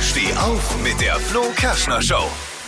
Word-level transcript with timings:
Steh 0.00 0.32
auf 0.36 0.76
mit 0.84 1.00
der 1.00 1.16
Flo 1.16 1.42
Kerschner 1.56 2.00
Show. 2.00 2.22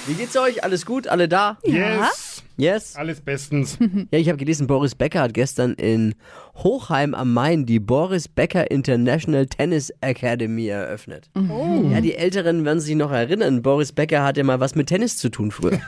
Wie 0.08 0.14
geht's 0.14 0.36
euch? 0.36 0.64
Alles 0.64 0.84
gut? 0.84 1.06
Alle 1.06 1.28
da? 1.28 1.58
Yes. 1.62 2.42
Yes? 2.56 2.96
Alles 2.96 3.20
bestens. 3.20 3.78
Ja, 4.10 4.18
ich 4.18 4.28
habe 4.28 4.36
gelesen, 4.36 4.66
Boris 4.66 4.96
Becker 4.96 5.20
hat 5.20 5.32
gestern 5.32 5.74
in 5.74 6.16
Hochheim 6.56 7.14
am 7.14 7.32
Main 7.32 7.66
die 7.66 7.78
Boris 7.78 8.26
Becker 8.26 8.68
International 8.68 9.46
Tennis 9.46 9.92
Academy 10.00 10.66
eröffnet. 10.66 11.30
Ja, 11.36 12.00
die 12.00 12.16
Älteren 12.16 12.64
werden 12.64 12.80
sich 12.80 12.96
noch 12.96 13.12
erinnern. 13.12 13.62
Boris 13.62 13.92
Becker 13.92 14.24
hatte 14.24 14.42
mal 14.42 14.58
was 14.58 14.74
mit 14.74 14.88
Tennis 14.88 15.18
zu 15.18 15.28
tun 15.28 15.52
früher. 15.52 15.78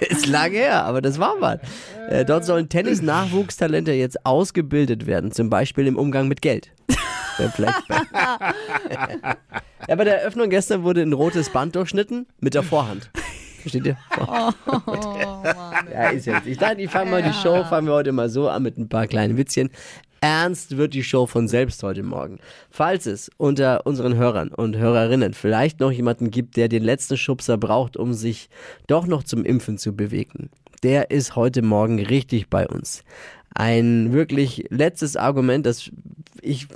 Ist 0.08 0.26
lange 0.26 0.56
her, 0.58 0.84
aber 0.84 1.00
das 1.00 1.20
war 1.20 1.36
mal. 1.38 1.60
Äh, 2.08 2.24
dort 2.24 2.44
sollen 2.44 2.68
Tennis-Nachwuchstalente 2.68 3.92
jetzt 3.92 4.26
ausgebildet 4.26 5.06
werden, 5.06 5.30
zum 5.30 5.50
Beispiel 5.50 5.86
im 5.86 5.96
Umgang 5.96 6.26
mit 6.26 6.42
Geld. 6.42 6.72
Ja, 7.38 7.48
vielleicht. 7.50 7.82
ja, 9.88 9.94
bei 9.94 10.04
der 10.04 10.20
Eröffnung 10.20 10.50
gestern 10.50 10.82
wurde 10.82 11.02
ein 11.02 11.12
rotes 11.12 11.50
Band 11.50 11.74
durchschnitten 11.76 12.26
mit 12.40 12.54
der 12.54 12.62
Vorhand. 12.62 13.10
Versteht 13.60 13.86
ihr? 13.86 13.96
ja, 15.92 16.08
ist 16.10 16.26
jetzt. 16.26 16.46
Ich 16.46 16.56
dachte, 16.56 16.80
ich 16.80 16.90
fange 16.90 17.10
mal 17.10 17.22
die 17.22 17.32
Show, 17.32 17.64
fangen 17.64 17.88
wir 17.88 17.94
heute 17.94 18.12
mal 18.12 18.28
so 18.28 18.48
an 18.48 18.62
mit 18.62 18.78
ein 18.78 18.88
paar 18.88 19.06
kleinen 19.06 19.36
Witzchen. 19.36 19.70
Ernst 20.20 20.76
wird 20.76 20.94
die 20.94 21.02
Show 21.04 21.26
von 21.26 21.46
selbst 21.46 21.82
heute 21.82 22.02
Morgen. 22.02 22.38
Falls 22.70 23.06
es 23.06 23.30
unter 23.36 23.84
unseren 23.86 24.14
Hörern 24.16 24.48
und 24.48 24.76
Hörerinnen 24.76 25.34
vielleicht 25.34 25.80
noch 25.80 25.90
jemanden 25.90 26.30
gibt, 26.30 26.56
der 26.56 26.68
den 26.68 26.82
letzten 26.82 27.16
Schubser 27.16 27.58
braucht, 27.58 27.96
um 27.96 28.14
sich 28.14 28.48
doch 28.86 29.06
noch 29.06 29.24
zum 29.24 29.44
Impfen 29.44 29.78
zu 29.78 29.94
bewegen, 29.94 30.50
der 30.82 31.10
ist 31.10 31.36
heute 31.36 31.62
Morgen 31.62 32.00
richtig 32.00 32.48
bei 32.48 32.66
uns. 32.66 33.02
Ein 33.58 34.12
wirklich 34.12 34.66
letztes 34.68 35.16
Argument, 35.16 35.64
das 35.64 35.90
ich, 36.42 36.68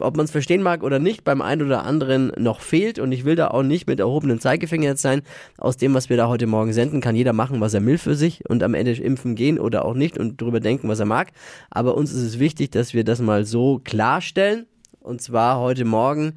ob 0.00 0.14
man 0.16 0.26
es 0.26 0.30
verstehen 0.30 0.62
mag 0.62 0.82
oder 0.82 0.98
nicht, 0.98 1.24
beim 1.24 1.40
einen 1.40 1.62
oder 1.62 1.86
anderen 1.86 2.32
noch 2.36 2.60
fehlt. 2.60 2.98
Und 2.98 3.12
ich 3.12 3.24
will 3.24 3.34
da 3.34 3.48
auch 3.48 3.62
nicht 3.62 3.86
mit 3.86 3.98
erhobenem 3.98 4.38
Zeigefinger 4.38 4.90
jetzt 4.90 5.00
sein. 5.00 5.22
Aus 5.56 5.78
dem, 5.78 5.94
was 5.94 6.10
wir 6.10 6.18
da 6.18 6.28
heute 6.28 6.46
Morgen 6.46 6.74
senden, 6.74 7.00
kann 7.00 7.16
jeder 7.16 7.32
machen, 7.32 7.62
was 7.62 7.72
er 7.72 7.84
will 7.86 7.96
für 7.96 8.14
sich 8.14 8.46
und 8.46 8.62
am 8.62 8.74
Ende 8.74 8.92
impfen 8.92 9.36
gehen 9.36 9.58
oder 9.58 9.86
auch 9.86 9.94
nicht 9.94 10.18
und 10.18 10.42
darüber 10.42 10.60
denken, 10.60 10.86
was 10.90 11.00
er 11.00 11.06
mag. 11.06 11.32
Aber 11.70 11.96
uns 11.96 12.12
ist 12.12 12.22
es 12.22 12.38
wichtig, 12.38 12.70
dass 12.72 12.92
wir 12.92 13.02
das 13.02 13.22
mal 13.22 13.46
so 13.46 13.80
klarstellen. 13.82 14.66
Und 15.00 15.22
zwar 15.22 15.60
heute 15.60 15.86
Morgen 15.86 16.34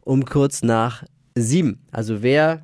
um 0.00 0.24
kurz 0.24 0.62
nach 0.62 1.04
sieben. 1.34 1.80
Also 1.90 2.22
wer 2.22 2.62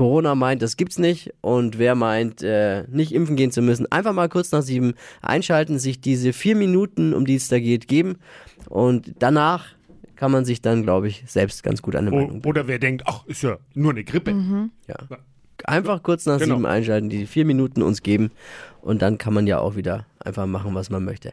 Corona 0.00 0.34
meint, 0.34 0.62
das 0.62 0.78
gibt's 0.78 0.98
nicht 0.98 1.30
und 1.42 1.78
wer 1.78 1.94
meint, 1.94 2.42
äh, 2.42 2.84
nicht 2.88 3.12
impfen 3.12 3.36
gehen 3.36 3.52
zu 3.52 3.60
müssen, 3.60 3.84
einfach 3.92 4.14
mal 4.14 4.30
kurz 4.30 4.50
nach 4.50 4.62
sieben 4.62 4.94
einschalten, 5.20 5.78
sich 5.78 6.00
diese 6.00 6.32
vier 6.32 6.56
Minuten, 6.56 7.12
um 7.12 7.26
die 7.26 7.34
es 7.34 7.48
da 7.48 7.58
geht, 7.60 7.86
geben 7.86 8.16
und 8.70 9.12
danach 9.18 9.66
kann 10.16 10.30
man 10.32 10.46
sich 10.46 10.62
dann, 10.62 10.84
glaube 10.84 11.08
ich, 11.08 11.24
selbst 11.26 11.62
ganz 11.62 11.82
gut 11.82 11.96
eine 11.96 12.10
Meinung 12.10 12.42
oder 12.46 12.66
wer 12.66 12.78
denkt, 12.78 13.02
ach, 13.04 13.26
ist 13.26 13.42
ja 13.42 13.58
nur 13.74 13.90
eine 13.90 14.02
Grippe. 14.04 14.34
ja. 14.88 14.96
Einfach 15.64 16.02
kurz 16.02 16.24
nach 16.24 16.38
Genau. 16.38 16.54
sieben 16.54 16.64
einschalten, 16.66 17.10
die 17.10 17.26
vier 17.26 17.44
Minuten 17.44 17.82
uns 17.82 18.02
geben 18.02 18.30
und 18.80 19.02
dann 19.02 19.18
kann 19.18 19.34
man 19.34 19.46
ja 19.46 19.58
auch 19.58 19.76
wieder 19.76 20.06
einfach 20.18 20.46
machen, 20.46 20.74
was 20.74 20.88
man 20.88 21.04
möchte. 21.04 21.32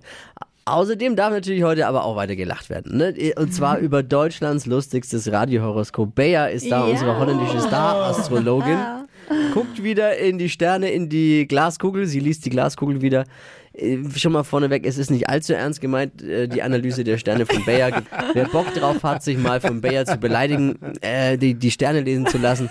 Außerdem 0.67 1.15
darf 1.15 1.31
natürlich 1.31 1.63
heute 1.63 1.87
aber 1.87 2.03
auch 2.03 2.15
weiter 2.15 2.35
gelacht 2.35 2.69
werden. 2.69 2.97
Ne? 2.97 3.13
Und 3.37 3.53
zwar 3.53 3.77
über 3.79 4.03
Deutschlands 4.03 4.65
lustigstes 4.65 5.31
Radiohoroskop. 5.31 6.13
Bea 6.13 6.47
ist 6.47 6.69
da, 6.69 6.85
Ja. 6.85 6.91
unsere 6.91 7.17
holländische 7.17 7.59
Star-Astrologin. 7.61 8.77
Guckt 9.53 9.83
wieder 9.83 10.17
in 10.17 10.37
die 10.37 10.49
Sterne, 10.49 10.89
in 10.91 11.09
die 11.09 11.47
Glaskugel. 11.47 12.05
Sie 12.05 12.19
liest 12.19 12.45
die 12.45 12.49
Glaskugel 12.49 13.01
wieder. 13.01 13.23
Äh, 13.73 13.97
Schon 14.15 14.31
mal 14.31 14.43
vorneweg, 14.43 14.85
es 14.85 14.97
ist 14.97 15.11
nicht 15.11 15.27
allzu 15.29 15.53
ernst 15.53 15.81
gemeint, 15.81 16.21
äh, 16.21 16.47
die 16.47 16.61
Analyse 16.63 17.03
der 17.03 17.17
Sterne 17.17 17.45
von 17.45 17.63
Bayer. 17.65 18.03
Wer 18.33 18.45
Bock 18.45 18.73
drauf 18.73 19.03
hat, 19.03 19.23
sich 19.23 19.37
mal 19.37 19.59
von 19.59 19.81
Bayer 19.81 20.05
zu 20.05 20.17
beleidigen, 20.17 20.79
äh, 21.01 21.37
die, 21.37 21.53
die 21.55 21.71
Sterne 21.71 22.01
lesen 22.01 22.25
zu 22.25 22.37
lassen, 22.37 22.69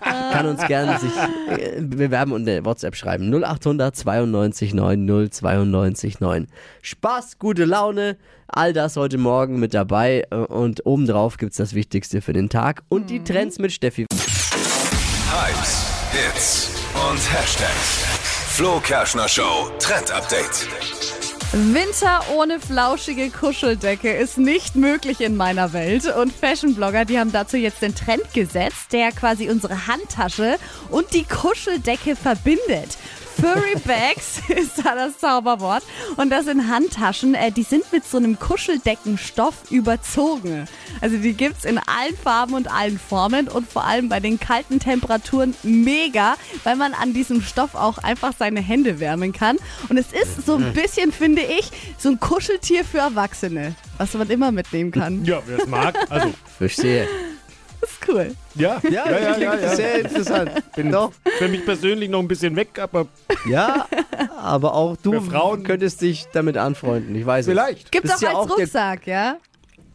kann 0.00 0.46
uns 0.46 0.66
gerne 0.66 0.98
sich 0.98 1.12
äh, 1.48 1.80
bewerben 1.80 2.32
und 2.32 2.48
eine 2.48 2.64
WhatsApp 2.64 2.96
schreiben. 2.96 3.32
0800 3.32 3.94
92 3.94 4.74
9 4.74 5.30
092 5.30 6.20
9. 6.20 6.46
Spaß, 6.82 7.38
gute 7.38 7.64
Laune, 7.64 8.16
all 8.46 8.72
das 8.72 8.96
heute 8.96 9.18
Morgen 9.18 9.58
mit 9.60 9.74
dabei 9.74 10.24
äh, 10.30 10.34
und 10.36 10.86
obendrauf 10.86 11.36
gibt's 11.36 11.56
das 11.56 11.74
Wichtigste 11.74 12.20
für 12.20 12.32
den 12.32 12.48
Tag 12.48 12.82
und 12.88 13.10
die 13.10 13.22
Trends 13.22 13.58
mit 13.58 13.72
Steffi. 13.72 14.06
Hypes, 15.30 15.86
Hits 16.12 16.70
und 17.10 17.18
Hashtags. 17.32 18.04
Flo 18.48 18.78
Kerschner 18.80 19.28
Show 19.28 19.70
Trend 19.80 20.12
Update. 20.12 20.68
Winter 21.56 22.20
ohne 22.34 22.58
flauschige 22.58 23.30
Kuscheldecke 23.30 24.12
ist 24.12 24.38
nicht 24.38 24.74
möglich 24.74 25.20
in 25.20 25.36
meiner 25.36 25.72
Welt. 25.72 26.04
Und 26.16 26.32
Fashion-Blogger, 26.32 27.04
die 27.04 27.16
haben 27.16 27.30
dazu 27.30 27.56
jetzt 27.56 27.80
den 27.80 27.94
Trend 27.94 28.24
gesetzt, 28.34 28.92
der 28.92 29.12
quasi 29.12 29.48
unsere 29.48 29.86
Handtasche 29.86 30.56
und 30.90 31.14
die 31.14 31.22
Kuscheldecke 31.22 32.16
verbindet. 32.16 32.98
Furry 33.40 33.76
Bags 33.84 34.40
ist 34.48 34.84
da 34.84 34.94
das 34.94 35.18
Zauberwort. 35.18 35.82
Und 36.16 36.30
das 36.30 36.44
sind 36.44 36.68
Handtaschen, 36.68 37.34
äh, 37.34 37.50
die 37.50 37.62
sind 37.62 37.90
mit 37.92 38.04
so 38.04 38.18
einem 38.18 38.38
Kuscheldeckenstoff 38.38 39.70
überzogen. 39.70 40.66
Also 41.00 41.16
die 41.16 41.34
gibt's 41.34 41.64
in 41.64 41.78
allen 41.78 42.16
Farben 42.16 42.54
und 42.54 42.70
allen 42.70 42.98
Formen 42.98 43.48
und 43.48 43.70
vor 43.70 43.84
allem 43.84 44.08
bei 44.08 44.20
den 44.20 44.38
kalten 44.38 44.78
Temperaturen 44.80 45.54
mega, 45.62 46.36
weil 46.62 46.76
man 46.76 46.94
an 46.94 47.12
diesem 47.12 47.42
Stoff 47.42 47.74
auch 47.74 47.98
einfach 47.98 48.32
seine 48.38 48.60
Hände 48.60 49.00
wärmen 49.00 49.32
kann. 49.32 49.56
Und 49.88 49.98
es 49.98 50.06
ist 50.12 50.46
so 50.46 50.56
ein 50.56 50.72
bisschen, 50.72 51.12
finde 51.12 51.42
ich, 51.42 51.70
so 51.98 52.10
ein 52.10 52.20
Kuscheltier 52.20 52.84
für 52.84 52.98
Erwachsene, 52.98 53.74
was 53.98 54.14
man 54.14 54.28
immer 54.30 54.52
mitnehmen 54.52 54.90
kann. 54.90 55.24
Ja, 55.24 55.42
wer 55.46 55.58
es 55.58 55.66
mag. 55.66 55.94
Also, 56.10 56.32
Verstehe. 56.58 57.08
Das 57.84 57.90
ist 57.92 58.08
cool. 58.08 58.34
ja. 58.54 58.80
ja, 58.82 59.10
ja, 59.10 59.36
ja, 59.36 59.54
ja. 59.56 59.68
sehr 59.76 60.00
interessant. 60.00 60.50
Bin 60.74 60.90
Doch. 60.90 61.12
für 61.38 61.48
mich 61.48 61.64
persönlich 61.66 62.08
noch 62.08 62.20
ein 62.20 62.28
bisschen 62.28 62.56
weg, 62.56 62.78
aber 62.78 63.06
Ja, 63.46 63.86
aber 64.40 64.74
auch 64.74 64.96
du 65.02 65.20
Frauen- 65.20 65.64
könntest 65.64 66.00
dich 66.00 66.26
damit 66.32 66.56
anfreuen. 66.56 67.14
Ich 67.14 67.26
weiß 67.26 67.44
vielleicht. 67.46 67.92
Gibt's 67.92 68.10
Bist 68.12 68.24
auch 68.24 68.32
ja 68.32 68.38
als 68.40 68.50
auch 68.50 68.58
Rucksack, 68.58 69.06
ja? 69.06 69.36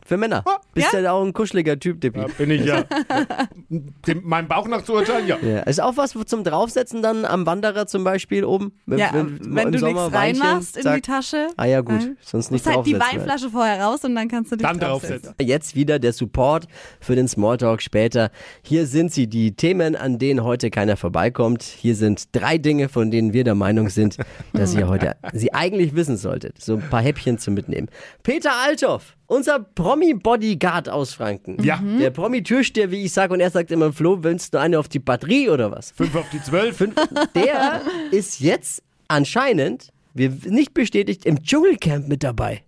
Für 0.09 0.17
Männer. 0.17 0.43
Bist 0.73 0.91
ja, 0.91 1.11
auch 1.11 1.23
ein 1.23 1.33
kuscheliger 1.33 1.79
Typ, 1.79 2.01
Dippi. 2.01 2.19
Da 2.21 2.25
bin 2.35 2.49
ich 2.49 2.65
ja. 2.65 2.83
Dem, 3.69 4.23
meinem 4.23 4.47
Bauch 4.47 4.67
nach 4.67 4.83
zu 4.83 4.93
urteilen, 4.93 5.27
ja. 5.27 5.37
Ja. 5.37 5.59
Ist 5.59 5.79
auch 5.79 5.97
was 5.97 6.15
zum 6.25 6.43
Draufsetzen 6.43 7.03
dann 7.03 7.25
am 7.25 7.45
Wanderer 7.45 7.85
zum 7.85 8.03
Beispiel 8.03 8.43
oben? 8.43 8.71
Ja, 8.87 9.11
wenn, 9.13 9.67
im 9.67 9.71
du 9.71 9.77
Sommer 9.77 10.05
nichts 10.05 10.13
Weinchen, 10.13 10.41
reinmachst 10.41 10.77
in 10.77 10.93
die. 10.95 11.01
Tasche, 11.01 11.47
Ah 11.57 11.65
ja 11.65 11.81
gut, 11.81 12.01
Ja. 12.01 12.07
sonst 12.23 12.49
nicht 12.51 12.65
musst 12.65 12.75
halt 12.75 12.87
die 12.87 12.93
draufsetzen. 12.93 13.19
Weinflasche 13.19 13.49
vorher 13.51 13.83
raus 13.83 14.03
und 14.03 14.15
dann 14.15 14.27
kannst 14.27 14.51
du 14.51 14.55
dich 14.55 14.65
Dann 14.65 14.79
draufsetzen. 14.79 15.21
draufsetzen. 15.27 15.47
Jetzt 15.47 15.75
wieder 15.75 15.99
der 15.99 16.11
Support 16.13 16.67
für 16.99 17.15
den 17.15 17.27
Smalltalk 17.27 17.83
später. 17.83 18.31
Hier 18.63 18.87
sind 18.87 19.13
sie, 19.13 19.27
die 19.27 19.55
Themen, 19.55 19.95
an 19.95 20.17
denen 20.17 20.43
heute 20.43 20.71
keiner 20.71 20.97
vorbeikommt. 20.97 21.61
Hier 21.61 21.93
sind 21.95 22.35
drei 22.35 22.57
Dinge, 22.57 22.89
von 22.89 23.11
denen 23.11 23.31
wir 23.33 23.43
der 23.43 23.53
Meinung 23.55 23.89
sind, 23.89 24.17
dass 24.53 24.73
ihr 24.73 24.87
heute 24.87 25.17
sie 25.33 25.53
eigentlich 25.53 25.93
wissen 25.93 26.17
solltet. 26.17 26.59
So 26.59 26.77
ein 26.77 26.89
paar 26.89 27.01
Häppchen 27.03 27.37
zum 27.37 27.53
Mitnehmen. 27.53 27.89
Peter 28.23 28.51
Althoff, 28.65 29.15
unser 29.29 29.59
Promi-Bodyguard 29.59 30.89
aus 30.89 31.13
Franken. 31.13 31.63
Ja. 31.63 31.81
Der 31.99 32.09
Promi-Türsteher, 32.09 32.91
wie 32.91 33.05
ich 33.05 33.13
sage, 33.13 33.33
und 33.33 33.39
er 33.39 33.51
sagt 33.51 33.71
immer, 33.71 33.93
Flo, 33.93 34.23
willst 34.23 34.53
du 34.53 34.59
eine 34.59 34.77
auf 34.79 34.89
die 34.89 34.99
Batterie 34.99 35.49
oder 35.49 35.71
was? 35.71 35.91
Fünf 35.91 36.15
auf 36.15 36.29
die 36.31 36.41
zwölf. 36.41 36.77
Fünf, 36.77 36.95
der 37.35 37.81
ist 38.11 38.39
jetzt 38.39 38.83
anscheinend, 39.07 39.89
wir 40.13 40.31
nicht 40.45 40.73
bestätigt, 40.73 41.25
im 41.25 41.43
Dschungelcamp 41.43 42.07
mit 42.07 42.23
dabei. 42.23 42.63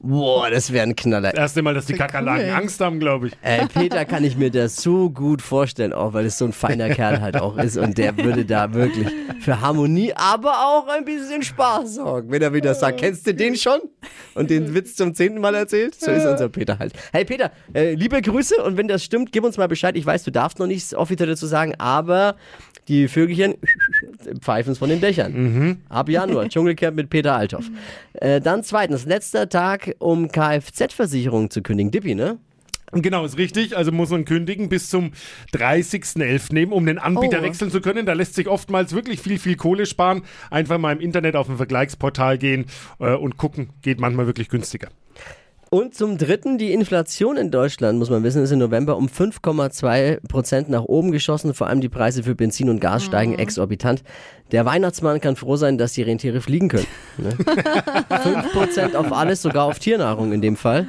Boah, 0.00 0.50
das 0.50 0.72
wäre 0.72 0.86
ein 0.86 0.96
Knaller. 0.96 1.30
Das 1.30 1.38
erste 1.38 1.62
Mal, 1.62 1.74
dass 1.74 1.86
die 1.86 1.94
Kakerlaken 1.94 2.46
cool. 2.46 2.54
Angst 2.54 2.80
haben, 2.80 2.98
glaube 2.98 3.28
ich. 3.28 3.34
Äh, 3.42 3.66
Peter 3.66 4.04
kann 4.04 4.24
ich 4.24 4.36
mir 4.36 4.50
das 4.50 4.76
so 4.76 5.10
gut 5.10 5.42
vorstellen, 5.42 5.92
auch 5.92 6.14
weil 6.14 6.26
es 6.26 6.38
so 6.38 6.46
ein 6.46 6.52
feiner 6.52 6.90
Kerl 6.90 7.20
halt 7.20 7.36
auch 7.36 7.56
ist 7.58 7.76
und 7.76 7.98
der 7.98 8.16
würde 8.16 8.44
da 8.44 8.72
wirklich 8.72 9.08
für 9.40 9.60
Harmonie, 9.60 10.12
aber 10.14 10.52
auch 10.52 10.88
ein 10.88 11.04
bisschen 11.04 11.42
Spaß 11.42 11.96
sorgen, 11.96 12.30
wenn 12.30 12.42
er 12.42 12.52
wieder 12.54 12.74
sagt, 12.74 13.00
kennst 13.00 13.26
du 13.26 13.34
den 13.34 13.56
schon? 13.56 13.80
Und 14.34 14.50
den 14.50 14.74
Witz 14.74 14.96
zum 14.96 15.14
zehnten 15.14 15.40
Mal 15.40 15.54
erzählt? 15.54 15.94
So 15.94 16.10
ist 16.10 16.26
unser 16.26 16.48
Peter 16.48 16.78
halt. 16.78 16.92
Hey 17.12 17.24
Peter, 17.24 17.52
äh, 17.74 17.94
liebe 17.94 18.20
Grüße 18.20 18.62
und 18.62 18.76
wenn 18.76 18.88
das 18.88 19.04
stimmt, 19.04 19.32
gib 19.32 19.44
uns 19.44 19.56
mal 19.56 19.68
Bescheid. 19.68 19.96
Ich 19.96 20.06
weiß, 20.06 20.24
du 20.24 20.30
darfst 20.30 20.58
noch 20.58 20.66
nichts 20.66 20.94
offiziell 20.94 21.28
dazu 21.28 21.46
sagen, 21.46 21.74
aber 21.78 22.36
die 22.88 23.08
Vögelchen 23.08 23.54
pfeifen 24.40 24.72
es 24.72 24.78
von 24.78 24.88
den 24.90 25.00
Dächern. 25.00 25.78
Ab 25.88 26.08
Januar, 26.08 26.48
Dschungelcamp 26.48 26.96
mit 26.96 27.10
Peter 27.10 27.34
Althoff. 27.34 27.70
Äh, 28.14 28.40
dann 28.40 28.62
zweitens, 28.62 29.06
letzter 29.06 29.48
Tag, 29.48 29.94
um 29.98 30.28
Kfz-Versicherung 30.30 31.50
zu 31.50 31.62
kündigen. 31.62 31.90
Dippi, 31.90 32.14
ne? 32.14 32.38
Genau, 32.92 33.24
ist 33.24 33.38
richtig. 33.38 33.76
Also 33.76 33.90
muss 33.90 34.10
man 34.10 34.24
kündigen 34.24 34.68
bis 34.68 34.88
zum 34.88 35.12
30.11. 35.52 36.52
nehmen, 36.54 36.72
um 36.72 36.86
den 36.86 36.98
Anbieter 36.98 37.40
Oh. 37.40 37.42
wechseln 37.42 37.70
zu 37.70 37.80
können. 37.80 38.06
Da 38.06 38.12
lässt 38.12 38.34
sich 38.34 38.46
oftmals 38.46 38.94
wirklich 38.94 39.20
viel, 39.20 39.38
viel 39.38 39.56
Kohle 39.56 39.86
sparen. 39.86 40.22
Einfach 40.50 40.78
mal 40.78 40.92
im 40.92 41.00
Internet 41.00 41.34
auf 41.34 41.48
ein 41.48 41.56
Vergleichsportal 41.56 42.38
gehen 42.38 42.66
äh, 43.00 43.14
und 43.14 43.36
gucken. 43.36 43.70
Geht 43.82 43.98
manchmal 44.00 44.26
wirklich 44.26 44.48
günstiger. 44.48 44.88
Und 45.74 45.92
zum 45.92 46.18
Dritten, 46.18 46.56
die 46.56 46.72
Inflation 46.72 47.36
in 47.36 47.50
Deutschland, 47.50 47.98
muss 47.98 48.08
man 48.08 48.22
wissen, 48.22 48.44
ist 48.44 48.52
im 48.52 48.60
November 48.60 48.96
um 48.96 49.08
5,2 49.08 50.20
Prozent 50.28 50.68
nach 50.68 50.84
oben 50.84 51.10
geschossen. 51.10 51.52
Vor 51.52 51.66
allem 51.66 51.80
die 51.80 51.88
Preise 51.88 52.22
für 52.22 52.36
Benzin 52.36 52.70
und 52.70 52.78
Gas 52.78 53.02
steigen 53.02 53.36
exorbitant. 53.36 54.04
Der 54.52 54.64
Weihnachtsmann 54.64 55.20
kann 55.20 55.34
froh 55.34 55.56
sein, 55.56 55.76
dass 55.76 55.94
die 55.94 56.02
Rentiere 56.02 56.40
fliegen 56.40 56.68
können. 56.68 56.86
Ne? 57.16 57.30
5 58.22 58.52
Prozent 58.52 58.94
auf 58.94 59.12
alles, 59.12 59.42
sogar 59.42 59.64
auf 59.64 59.80
Tiernahrung 59.80 60.32
in 60.32 60.40
dem 60.40 60.54
Fall. 60.54 60.86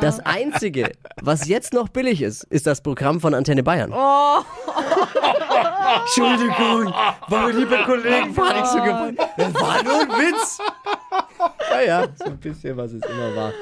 Das 0.00 0.20
Einzige, 0.20 0.92
was 1.20 1.46
jetzt 1.46 1.74
noch 1.74 1.90
billig 1.90 2.22
ist, 2.22 2.44
ist 2.44 2.66
das 2.66 2.80
Programm 2.80 3.20
von 3.20 3.34
Antenne 3.34 3.62
Bayern. 3.62 3.92
Entschuldigung, 6.00 6.94
meine 7.28 7.52
liebe 7.52 7.76
Kollegen, 7.84 8.34
war 8.34 8.54
nicht 8.54 8.68
so 8.68 8.78
gemeint. 8.78 9.18
Das 9.36 9.52
war 9.52 9.82
nur 9.82 10.00
ein 10.00 10.08
Witz. 10.08 10.60
Naja, 11.70 12.08
so 12.16 12.24
ein 12.26 12.38
bisschen, 12.38 12.76
was 12.76 12.92
es 12.92 13.02
immer 13.04 13.36
war. 13.36 13.52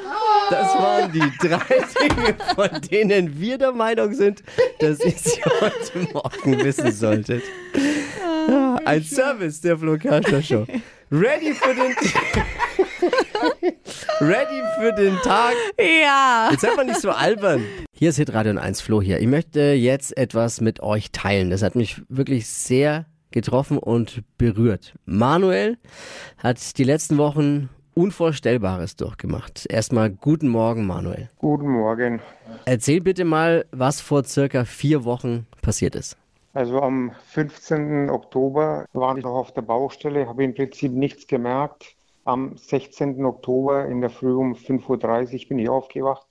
Das 0.51 0.75
waren 0.75 1.13
die 1.13 1.33
drei 1.41 1.59
Dinge, 2.09 2.37
von 2.55 2.81
denen 2.91 3.41
wir 3.41 3.59
der 3.59 3.73
Meinung 3.73 4.15
sind, 4.15 4.43
dass 4.79 5.01
ihr 5.05 5.11
sie 5.13 5.41
heute 5.61 6.13
Morgen 6.13 6.65
wissen 6.65 6.93
solltet. 6.93 7.43
Ja, 8.49 8.77
Ein 8.85 9.03
Service 9.03 9.61
der 9.61 9.77
Flo 9.79 9.97
Kerschner 9.99 10.43
Show. 10.43 10.67
Ready 11.11 11.55
für 11.55 11.75
den 11.75 11.95
Ready 14.21 14.63
für 14.79 14.93
den 14.93 15.17
Tag. 15.23 15.55
Ja. 15.79 16.49
Jetzt 16.51 16.63
seid 16.63 16.77
mal 16.77 16.85
nicht 16.85 17.01
so 17.01 17.11
albern. 17.11 17.65
Hier 17.93 18.11
ist 18.11 18.17
Hitradio 18.17 18.57
1 18.59 18.81
Flo 18.81 19.01
hier. 19.03 19.21
Ich 19.21 19.27
möchte 19.27 19.61
jetzt 19.73 20.17
etwas 20.17 20.61
mit 20.61 20.81
euch 20.81 21.11
teilen. 21.13 21.51
Das 21.51 21.63
hat 21.63 21.75
mich 21.77 22.03
wirklich 22.09 22.47
sehr 22.47 23.07
getroffen 23.31 23.79
und 23.79 24.23
berührt. 24.39 24.95
Manuel 25.05 25.79
hat 26.39 26.79
die 26.79 26.85
letzten 26.85 27.19
Wochen 27.19 27.69
Unvorstellbares 27.97 28.97
durchgemacht. 28.97 29.65
Erstmal 29.71 30.11
guten 30.11 30.49
Morgen, 30.49 30.87
Manuel. 30.87 31.31
Guten 31.39 31.71
Morgen. 31.71 32.21
Erzähl 32.67 33.01
bitte 33.01 33.25
mal, 33.25 33.65
was 33.73 34.03
vor 34.03 34.23
circa 34.25 34.67
vier 34.67 35.07
Wochen 35.07 35.47
passiert 35.63 35.95
ist. 35.95 36.19
Also 36.53 36.83
am 36.83 37.13
15. 37.29 38.11
Oktober 38.11 38.85
war 38.93 39.17
ich 39.17 39.25
noch 39.25 39.35
auf 39.35 39.55
der 39.55 39.63
Baustelle, 39.63 40.29
habe 40.29 40.45
im 40.45 40.55
Prinzip 40.55 40.93
nichts 40.93 41.27
gemerkt. 41.27 41.97
Am 42.27 42.59
16. 42.59 43.25
Oktober 43.25 43.87
in 43.87 44.03
der 44.03 44.11
Früh 44.11 44.35
um 44.35 44.53
5.30 44.53 45.45
Uhr 45.45 45.49
bin 45.49 45.59
ich 45.59 45.71
aufgewacht. 45.71 46.27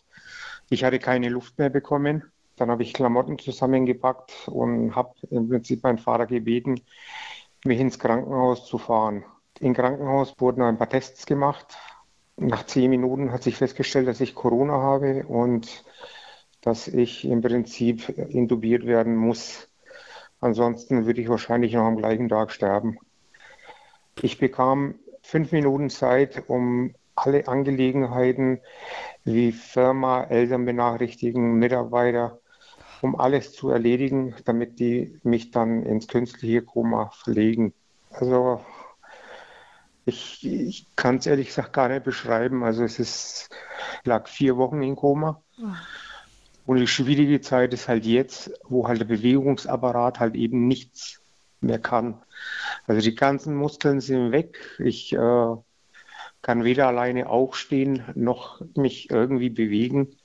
Ich 0.70 0.84
hatte 0.84 1.00
keine 1.00 1.30
Luft 1.30 1.58
mehr 1.58 1.72
bekommen. 1.72 2.26
Dann 2.58 2.70
habe 2.70 2.84
ich 2.84 2.94
Klamotten 2.94 3.40
zusammengepackt 3.40 4.48
und 4.50 4.96
habe 4.96 5.16
im 5.32 5.50
Prinzip 5.50 5.82
meinen 5.82 5.98
Vater 5.98 6.28
gebeten, 6.28 6.80
mich 7.66 7.80
ins 7.80 7.98
Krankenhaus 7.98 8.68
zu 8.68 8.78
fahren. 8.78 9.26
Im 9.60 9.74
Krankenhaus 9.74 10.36
wurden 10.40 10.62
ein 10.62 10.78
paar 10.78 10.90
Tests 10.90 11.26
gemacht. 11.26 11.78
Nach 12.38 12.66
zehn 12.66 12.90
Minuten 12.90 13.32
hat 13.32 13.44
sich 13.44 13.56
festgestellt, 13.56 14.08
dass 14.08 14.20
ich 14.20 14.36
Corona 14.36 14.74
habe 14.74 15.26
und 15.26 15.86
dass 16.62 16.88
ich 16.88 17.24
im 17.26 17.42
Prinzip 17.42 18.10
intubiert 18.10 18.86
werden 18.86 19.16
muss. 19.16 19.70
Ansonsten 20.42 21.06
würde 21.06 21.22
ich 21.22 21.30
wahrscheinlich 21.30 21.74
noch 21.74 21.86
am 21.86 21.98
gleichen 21.98 22.28
Tag 22.28 22.52
sterben. 22.52 22.98
Ich 24.22 24.40
bekam 24.40 24.96
fünf 25.22 25.52
Minuten 25.52 25.90
Zeit, 25.90 26.44
um 26.48 26.94
alle 27.16 27.48
Angelegenheiten 27.48 28.60
wie 29.24 29.54
Firma, 29.54 30.24
Eltern 30.24 30.66
benachrichtigen, 30.66 31.54
Mitarbeiter, 31.54 32.40
um 33.02 33.18
alles 33.18 33.54
zu 33.54 33.70
erledigen, 33.70 34.36
damit 34.44 34.80
die 34.80 35.18
mich 35.24 35.52
dann 35.52 35.84
ins 35.84 36.08
künstliche 36.08 36.62
Koma 36.62 37.10
verlegen. 37.12 37.74
Also 38.10 38.62
ich, 40.06 40.46
ich 40.46 40.86
kann 40.96 41.18
es 41.18 41.26
ehrlich 41.26 41.48
gesagt 41.48 41.74
gar 41.74 41.90
nicht 41.90 42.04
beschreiben. 42.04 42.64
Also 42.64 42.84
es 42.84 43.00
ist, 43.00 43.50
ich 44.02 44.08
lag 44.08 44.28
vier 44.28 44.58
Wochen 44.58 44.82
in 44.84 44.96
Koma. 44.96 45.42
Und 46.66 46.78
die 46.78 46.88
schwierige 46.88 47.42
Zeit 47.42 47.74
ist 47.74 47.88
halt 47.88 48.06
jetzt, 48.06 48.52
wo 48.64 48.88
halt 48.88 49.00
der 49.00 49.06
Bewegungsapparat 49.06 50.20
halt 50.20 50.36
eben 50.36 50.68
nichts 50.68 51.22
mehr 51.62 51.80
kann. 51.80 52.22
Also 52.88 53.02
die 53.02 53.16
ganzen 53.16 53.56
Muskeln 53.56 54.02
sind 54.02 54.32
weg. 54.32 54.58
Ich 54.80 55.14
äh, 55.14 55.56
kann 56.42 56.64
weder 56.64 56.88
alleine 56.88 57.30
aufstehen 57.30 58.04
noch 58.16 58.62
mich 58.76 59.10
irgendwie 59.10 59.50
bewegen. 59.50 60.16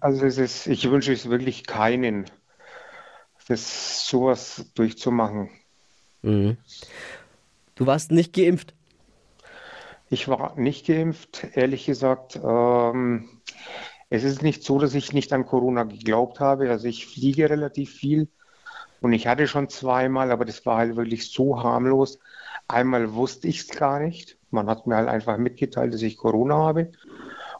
Also 0.00 0.24
es 0.24 0.38
ist, 0.38 0.66
ich 0.68 0.88
wünsche 0.90 1.12
es 1.12 1.28
wirklich 1.28 1.66
keinen, 1.66 2.26
das 3.48 4.06
sowas 4.06 4.70
durchzumachen. 4.74 5.50
Mhm. 6.22 6.56
Du 7.78 7.86
warst 7.86 8.10
nicht 8.10 8.32
geimpft. 8.32 8.74
Ich 10.10 10.26
war 10.26 10.58
nicht 10.58 10.88
geimpft, 10.88 11.46
ehrlich 11.54 11.86
gesagt. 11.86 12.34
Ähm, 12.34 13.28
es 14.10 14.24
ist 14.24 14.42
nicht 14.42 14.64
so, 14.64 14.80
dass 14.80 14.94
ich 14.94 15.12
nicht 15.12 15.32
an 15.32 15.46
Corona 15.46 15.84
geglaubt 15.84 16.40
habe. 16.40 16.70
Also 16.70 16.88
ich 16.88 17.06
fliege 17.06 17.48
relativ 17.48 17.94
viel 17.94 18.26
und 19.00 19.12
ich 19.12 19.28
hatte 19.28 19.46
schon 19.46 19.68
zweimal, 19.68 20.32
aber 20.32 20.44
das 20.44 20.66
war 20.66 20.78
halt 20.78 20.96
wirklich 20.96 21.30
so 21.30 21.62
harmlos. 21.62 22.18
Einmal 22.66 23.14
wusste 23.14 23.46
ich 23.46 23.60
es 23.60 23.68
gar 23.68 24.00
nicht. 24.00 24.38
Man 24.50 24.68
hat 24.68 24.88
mir 24.88 24.96
halt 24.96 25.08
einfach 25.08 25.38
mitgeteilt, 25.38 25.94
dass 25.94 26.02
ich 26.02 26.16
Corona 26.16 26.56
habe. 26.56 26.90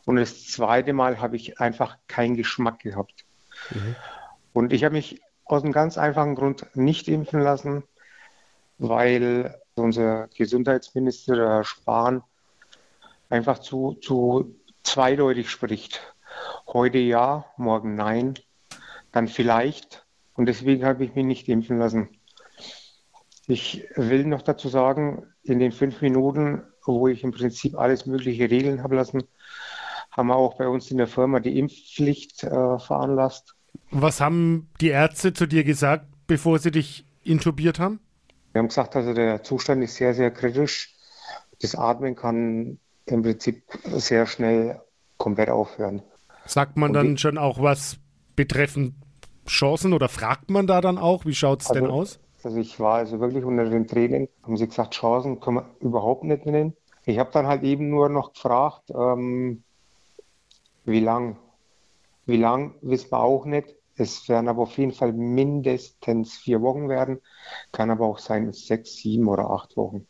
Und 0.05 0.17
das 0.17 0.49
zweite 0.49 0.95
Mal 0.95 1.21
habe 1.21 1.37
ich 1.37 1.61
einfach 1.61 1.97
keinen 2.09 2.35
Geschmack 2.35 2.81
gehabt. 2.81 3.25
Und 4.53 4.73
ich 4.73 4.83
habe 4.83 4.97
mich 4.97 5.21
aus 5.45 5.63
einem 5.63 5.73
ganz 5.73 5.97
einfachen 5.97 6.35
Grund 6.35 6.67
nicht 6.75 7.07
impfen 7.07 7.41
lassen, 7.41 7.85
weil 8.79 9.55
unser 9.83 10.29
Gesundheitsminister, 10.29 11.37
der 11.37 11.49
Herr 11.49 11.65
Spahn, 11.65 12.23
einfach 13.29 13.59
zu, 13.59 13.99
zu 14.01 14.57
zweideutig 14.83 15.51
spricht. 15.51 16.15
Heute 16.67 16.99
ja, 16.99 17.45
morgen 17.57 17.95
nein, 17.95 18.35
dann 19.13 19.29
vielleicht. 19.29 20.07
Und 20.35 20.47
deswegen 20.47 20.85
habe 20.85 21.05
ich 21.05 21.15
mich 21.15 21.25
nicht 21.25 21.49
impfen 21.49 21.79
lassen. 21.79 22.09
Ich 23.47 23.87
will 23.97 24.25
noch 24.25 24.43
dazu 24.43 24.69
sagen, 24.69 25.27
in 25.43 25.59
den 25.59 25.73
fünf 25.73 26.03
Minuten, 26.03 26.63
wo 26.85 27.09
ich 27.09 27.25
im 27.25 27.33
Prinzip 27.33 27.79
alles 27.79 28.07
mögliche 28.07 28.51
regeln 28.51 28.83
habe 28.83 28.97
lassen, 28.97 29.25
haben 30.11 30.29
wir 30.29 30.37
auch 30.37 30.57
bei 30.57 30.69
uns 30.69 30.91
in 30.91 30.99
der 30.99 31.07
Firma 31.07 31.41
die 31.41 31.59
Impfpflicht 31.59 32.45
äh, 32.45 32.79
veranlasst. 32.79 33.55
Was 33.91 34.21
haben 34.21 34.69
die 34.81 34.89
Ärzte 34.89 35.33
zu 35.33 35.47
dir 35.47 35.65
gesagt, 35.65 36.07
bevor 36.27 36.59
sie 36.59 36.71
dich 36.71 37.07
intubiert 37.23 37.79
haben? 37.79 38.01
Wir 38.53 38.61
haben 38.61 38.69
gesagt, 38.69 38.97
also 38.97 39.13
der 39.13 39.43
Zustand 39.43 39.83
ist 39.83 39.97
sehr, 39.97 40.15
sehr 40.15 40.31
kritisch. 40.31 40.95
Das 41.61 41.75
Atmen 41.75 42.15
kann 42.17 42.79
im 43.07 43.23
Prinzip 43.23 43.63
sehr 43.85 44.27
schnell 44.27 44.81
komplett 45.17 45.51
aufhören. 45.51 46.03
Sagt 46.47 46.77
man 46.77 46.91
Und 46.91 46.95
dann 46.95 47.15
die- 47.17 47.19
schon 47.19 47.39
auch 47.39 47.61
was 47.61 47.99
betreffend 48.37 48.95
Chancen 49.47 49.93
oder 49.93 50.09
fragt 50.09 50.51
man 50.51 50.67
da 50.67 50.81
dann 50.81 50.99
auch? 50.99 51.25
Wie 51.25 51.35
schaut 51.35 51.63
es 51.63 51.69
denn 51.69 51.85
Also- 51.85 51.95
aus? 51.95 52.21
Also 52.45 52.59
ich 52.59 52.79
war 52.79 52.95
also 52.99 53.19
wirklich 53.19 53.45
unter 53.45 53.69
den 53.69 53.87
Tränen. 53.89 54.29
Haben 54.45 54.57
sie 54.57 54.69
gesagt, 54.69 54.95
Chancen 54.95 55.41
können 55.41 55.57
wir 55.57 55.67
überhaupt 55.81 56.23
nicht 56.25 56.47
nennen. 56.47 56.75
Ich 57.05 57.19
habe 57.19 57.31
dann 57.33 57.47
halt 57.47 57.63
eben 57.65 57.91
nur 57.91 58.09
noch 58.09 58.33
gefragt, 58.33 58.91
ähm, 58.91 59.63
wie 60.85 61.01
lang? 61.01 61.37
Wie 62.27 62.37
lang, 62.37 62.75
wissen 62.83 63.11
wir 63.11 63.19
auch 63.21 63.45
nicht. 63.45 63.75
Es 63.99 64.29
werden 64.29 64.49
aber 64.49 64.63
auf 64.63 64.79
jeden 64.79 64.93
Fall 64.93 65.13
mindestens 65.13 66.37
vier 66.37 66.63
Wochen 66.63 66.89
werden. 66.89 67.19
Kann 67.73 67.91
aber 67.91 68.07
auch 68.07 68.19
sein 68.19 68.53
sechs, 68.53 68.95
sieben 68.97 69.27
oder 69.29 69.51
acht 69.51 69.77
Wochen. 69.77 70.07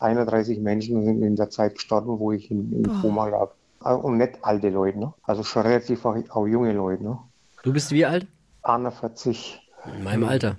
31 0.00 0.58
Menschen 0.58 1.04
sind 1.04 1.22
in 1.22 1.36
der 1.36 1.48
Zeit 1.50 1.76
gestorben, 1.76 2.18
wo 2.18 2.32
ich 2.32 2.50
im, 2.50 2.72
im 2.72 3.00
Koma 3.00 3.28
lag. 3.28 3.50
Und 3.80 4.18
nicht 4.18 4.38
alte 4.42 4.70
Leute, 4.70 4.98
ne? 4.98 5.14
Also 5.22 5.44
schon 5.44 5.62
relativ 5.62 6.04
auch, 6.04 6.16
auch 6.30 6.46
junge 6.46 6.72
Leute, 6.72 7.04
ne? 7.04 7.18
Du 7.62 7.72
bist 7.72 7.92
wie 7.92 8.04
alt? 8.04 8.26
41. 8.62 9.60
In 9.96 10.04
meinem 10.04 10.24
Alter. 10.24 10.56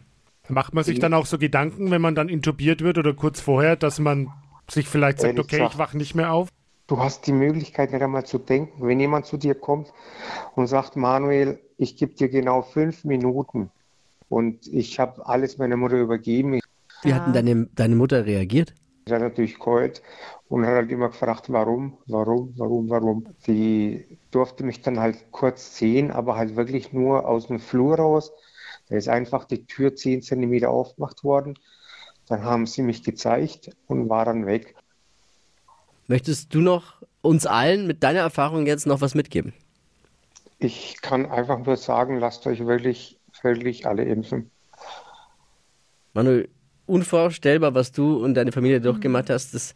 Macht 0.48 0.74
man 0.74 0.84
sich 0.84 1.00
dann 1.00 1.14
auch 1.14 1.26
so 1.26 1.38
Gedanken, 1.38 1.92
wenn 1.92 2.02
man 2.02 2.16
dann 2.16 2.30
intubiert 2.30 2.82
wird 2.82 2.98
oder 2.98 3.14
kurz 3.14 3.40
vorher, 3.40 3.76
dass 3.76 4.00
man 4.00 4.32
sich 4.70 4.88
vielleicht 4.88 5.20
sagt, 5.20 5.38
okay, 5.38 5.68
ich 5.70 5.78
wache 5.78 5.98
nicht 5.98 6.16
mehr 6.16 6.34
auf? 6.34 6.50
Du 6.88 6.98
hast 6.98 7.28
die 7.28 7.34
Möglichkeit, 7.34 7.92
nicht 7.92 8.02
einmal 8.02 8.26
zu 8.26 8.40
denken. 8.40 8.88
Wenn 8.88 9.00
jemand 9.00 9.26
zu 9.26 9.38
dir 9.38 9.54
kommt 9.54 9.94
und 10.56 10.68
sagt, 10.68 10.96
Manuel, 10.96 11.60
ich 11.80 11.96
gebe 11.96 12.14
dir 12.14 12.30
genau 12.30 12.62
fünf 12.62 13.06
Minuten 13.06 13.72
und 14.28 14.68
ich 14.68 15.00
habe 15.00 15.26
alles 15.26 15.58
meiner 15.58 15.78
Mutter 15.78 15.98
übergeben. 15.98 16.60
Wie 17.04 17.14
hat 17.14 17.26
denn 17.26 17.34
deine, 17.34 17.70
deine 17.74 17.96
Mutter 17.96 18.26
reagiert? 18.26 18.74
habe 19.12 19.24
natürlich 19.24 19.58
geheult 19.58 20.04
und 20.50 20.66
hat 20.66 20.74
halt 20.74 20.92
immer 20.92 21.08
gefragt, 21.08 21.46
warum, 21.50 21.98
warum, 22.06 22.54
warum, 22.58 22.90
warum. 22.90 23.26
Die 23.48 24.06
durfte 24.30 24.64
mich 24.64 24.82
dann 24.82 25.00
halt 25.00 25.32
kurz 25.32 25.78
sehen, 25.78 26.12
aber 26.12 26.36
halt 26.36 26.56
wirklich 26.56 26.94
nur 26.94 27.28
aus 27.28 27.48
dem 27.48 27.60
Flur 27.60 27.96
raus. 27.96 28.32
Da 28.90 28.98
ist 28.98 29.08
einfach 29.08 29.46
die 29.46 29.66
Tür 29.66 29.96
zehn 29.96 30.22
Zentimeter 30.22 30.70
aufgemacht 30.70 31.24
worden. 31.24 31.58
Dann 32.28 32.44
haben 32.44 32.68
sie 32.68 32.84
mich 32.84 33.04
gezeigt 33.04 33.76
und 33.88 34.10
war 34.10 34.26
dann 34.26 34.46
weg. 34.46 34.76
Möchtest 36.08 36.54
du 36.54 36.60
noch 36.60 37.02
uns 37.22 37.48
allen 37.48 37.88
mit 37.88 38.04
deiner 38.04 38.20
Erfahrung 38.20 38.68
jetzt 38.68 38.86
noch 38.86 39.02
was 39.02 39.16
mitgeben? 39.16 39.54
Ich 40.60 41.01
kann 41.01 41.25
einfach 41.25 41.60
nur 41.66 41.78
sagen, 41.78 42.20
lasst 42.20 42.46
euch 42.46 42.66
wirklich, 42.66 43.18
wirklich 43.42 43.86
alle 43.88 44.04
impfen. 44.04 44.51
Manuel, 46.13 46.50
unvorstellbar, 46.86 47.74
was 47.74 47.92
du 47.92 48.24
und 48.24 48.34
deine 48.34 48.51
Familie 48.51 48.82
durchgemacht 48.82 49.30
hast. 49.30 49.54
Das 49.54 49.74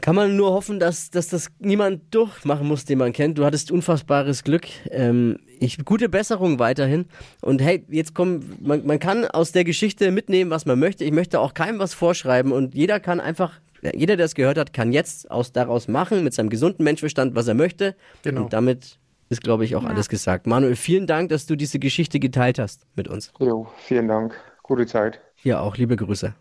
Kann 0.00 0.14
man 0.14 0.36
nur 0.36 0.52
hoffen, 0.52 0.78
dass, 0.78 1.10
dass 1.10 1.28
das 1.28 1.48
niemand 1.58 2.14
durchmachen 2.14 2.66
muss, 2.66 2.84
den 2.84 2.98
man 2.98 3.12
kennt. 3.12 3.36
Du 3.36 3.44
hattest 3.44 3.70
unfassbares 3.70 4.44
Glück. 4.44 4.66
Ähm, 4.90 5.40
ich, 5.58 5.84
gute 5.84 6.08
Besserung 6.08 6.58
weiterhin. 6.60 7.06
Und 7.42 7.60
hey, 7.60 7.84
jetzt 7.90 8.14
kommen, 8.14 8.58
man, 8.62 8.86
man 8.86 9.00
kann 9.00 9.26
aus 9.26 9.52
der 9.52 9.64
Geschichte 9.64 10.12
mitnehmen, 10.12 10.50
was 10.50 10.66
man 10.66 10.78
möchte. 10.78 11.04
Ich 11.04 11.12
möchte 11.12 11.40
auch 11.40 11.52
keinem 11.52 11.80
was 11.80 11.94
vorschreiben 11.94 12.52
und 12.52 12.74
jeder 12.74 13.00
kann 13.00 13.18
einfach, 13.20 13.60
jeder, 13.92 14.16
der 14.16 14.26
es 14.26 14.34
gehört 14.34 14.56
hat, 14.56 14.72
kann 14.72 14.92
jetzt 14.92 15.30
aus, 15.30 15.52
daraus 15.52 15.88
machen, 15.88 16.22
mit 16.24 16.32
seinem 16.32 16.48
gesunden 16.48 16.84
Menschverstand, 16.84 17.34
was 17.34 17.48
er 17.48 17.54
möchte. 17.54 17.96
Genau. 18.22 18.44
Und 18.44 18.52
damit 18.52 18.98
ist, 19.28 19.42
glaube 19.42 19.64
ich, 19.64 19.76
auch 19.76 19.84
alles 19.84 20.08
gesagt. 20.08 20.46
Manuel, 20.46 20.76
vielen 20.76 21.06
Dank, 21.06 21.28
dass 21.28 21.46
du 21.46 21.56
diese 21.56 21.78
Geschichte 21.78 22.18
geteilt 22.20 22.58
hast 22.58 22.86
mit 22.94 23.08
uns. 23.08 23.32
Jo, 23.38 23.68
vielen 23.78 24.08
Dank. 24.08 24.34
Gute 24.62 24.86
Zeit. 24.86 25.20
Ja, 25.42 25.60
auch 25.60 25.76
liebe 25.76 25.96
Grüße. 25.96 26.34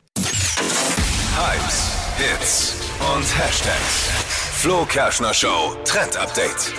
Hypes, 1.38 2.14
Hits 2.18 2.76
und 3.16 3.40
Hashtags. 3.40 4.10
Flo 4.60 4.86
Kerschner 4.86 5.34
Show 5.34 5.76
Trend 5.86 6.18
Update. 6.18 6.74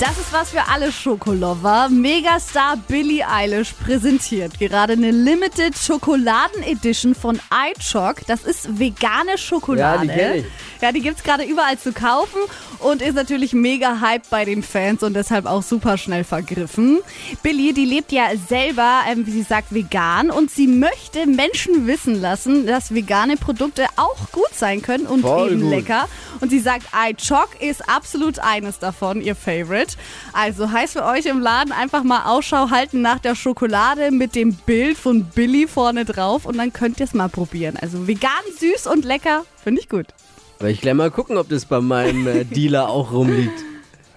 Das 0.00 0.18
ist 0.18 0.30
was 0.32 0.50
für 0.50 0.68
alle 0.68 0.92
Schokolover. 0.92 1.88
Megastar 1.88 2.76
Billie 2.76 3.26
Eilish 3.26 3.72
präsentiert 3.72 4.58
gerade 4.58 4.92
eine 4.92 5.10
Limited 5.10 5.78
Schokoladen 5.78 6.62
Edition 6.64 7.14
von 7.14 7.40
iChoc. 7.50 8.26
Das 8.26 8.42
ist 8.44 8.78
vegane 8.78 9.38
Schokolade. 9.38 10.06
Ja, 10.06 10.12
die 10.12 10.20
kenn 10.20 10.34
ich. 10.40 10.44
Ja, 10.82 10.92
die 10.92 11.00
gibt's 11.00 11.22
gerade 11.22 11.44
überall 11.44 11.78
zu 11.78 11.92
kaufen 11.92 12.38
und 12.80 13.00
ist 13.00 13.14
natürlich 13.14 13.54
mega 13.54 14.00
hype 14.00 14.28
bei 14.28 14.44
den 14.44 14.62
Fans 14.62 15.02
und 15.02 15.14
deshalb 15.14 15.46
auch 15.46 15.62
super 15.62 15.96
schnell 15.96 16.24
vergriffen. 16.24 16.98
Billie, 17.42 17.72
die 17.72 17.86
lebt 17.86 18.12
ja 18.12 18.24
selber, 18.48 19.00
ähm, 19.08 19.26
wie 19.26 19.30
sie 19.30 19.42
sagt, 19.42 19.72
vegan 19.72 20.30
und 20.30 20.50
sie 20.50 20.66
möchte 20.66 21.26
Menschen 21.26 21.86
wissen 21.86 22.20
lassen, 22.20 22.66
dass 22.66 22.92
vegane 22.92 23.38
Produkte 23.38 23.86
auch 23.96 24.30
gut 24.32 24.52
sein 24.52 24.82
können 24.82 25.06
und 25.06 25.22
Voll 25.22 25.52
eben 25.52 25.62
gut. 25.62 25.70
lecker. 25.70 26.08
Und 26.42 26.50
sie 26.50 26.60
sagt, 26.60 26.82
iChoc 26.94 27.48
ist 27.60 27.88
absolut 27.88 28.38
eines 28.40 28.78
davon, 28.78 29.22
ihr 29.22 29.34
Favorite. 29.34 29.75
Also 30.32 30.70
heißt 30.70 30.94
für 30.94 31.04
euch 31.04 31.26
im 31.26 31.40
Laden 31.40 31.72
einfach 31.72 32.02
mal 32.02 32.24
Ausschau 32.24 32.70
halten 32.70 33.02
nach 33.02 33.18
der 33.18 33.34
Schokolade 33.34 34.10
mit 34.10 34.34
dem 34.34 34.54
Bild 34.54 34.96
von 34.96 35.24
Billy 35.24 35.66
vorne 35.66 36.04
drauf 36.04 36.46
und 36.46 36.56
dann 36.58 36.72
könnt 36.72 37.00
ihr 37.00 37.04
es 37.04 37.14
mal 37.14 37.28
probieren. 37.28 37.76
Also 37.80 38.06
vegan, 38.06 38.30
süß 38.58 38.86
und 38.86 39.04
lecker, 39.04 39.44
finde 39.62 39.80
ich 39.80 39.88
gut. 39.88 40.06
Weil 40.58 40.70
ich 40.70 40.80
gleich 40.80 40.94
mal 40.94 41.10
gucken, 41.10 41.36
ob 41.36 41.48
das 41.48 41.66
bei 41.66 41.80
meinem 41.80 42.26
äh, 42.26 42.44
Dealer 42.44 42.88
auch 42.88 43.12
rumliegt. 43.12 43.62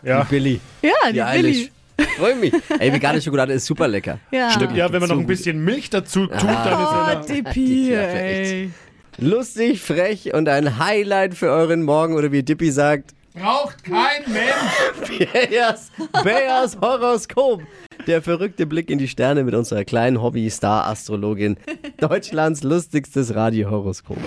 Ja. 0.04 0.24
Die 0.24 0.30
Billy. 0.30 0.60
Ja, 0.82 0.90
die, 1.08 1.14
Die 1.14 1.20
Billy. 1.20 1.22
Eilish. 1.24 1.72
Freue 2.18 2.36
mich. 2.36 2.54
Ey, 2.80 2.94
vegane 2.94 3.22
Schokolade 3.22 3.52
ist 3.52 3.66
super 3.66 3.88
lecker. 3.90 4.20
Ja. 4.32 4.52
Stimmt, 4.52 4.78
ja, 4.78 4.90
wenn 4.94 5.02
man 5.02 5.10
noch 5.10 5.18
ein 5.20 5.28
bisschen 5.28 5.62
Milch 5.66 5.90
dazu 5.90 6.28
tut, 6.28 6.38
Oh, 6.42 6.46
dann 6.46 7.20
ist 7.22 7.30
er. 7.30 7.36
Dippi, 7.36 7.92
Ja, 7.92 8.00
ey. 8.00 8.70
Lustig, 9.18 9.82
frech 9.82 10.34
und 10.34 10.48
ein 10.48 10.80
Highlight 10.80 11.36
für 11.36 11.50
euren 11.50 11.84
Morgen 11.84 12.14
oder 12.14 12.32
wie 12.32 12.42
Dippy 12.42 12.72
sagt, 12.72 13.12
Braucht 13.40 13.84
kein 13.84 14.24
Mensch. 14.28 15.32
Bayers, 15.34 15.92
Bayers 16.24 16.78
Horoskop. 16.82 17.62
Der 18.06 18.22
verrückte 18.22 18.66
Blick 18.66 18.90
in 18.90 18.98
die 18.98 19.08
Sterne 19.08 19.44
mit 19.44 19.56
unserer 19.56 19.86
kleinen 19.86 20.22
Hobby-Star-Astrologin. 20.22 21.58
Deutschlands 21.98 22.64
lustigstes 22.64 23.34
Radiohoroskop. 23.36 24.18